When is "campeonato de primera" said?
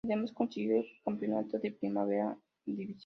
1.05-2.35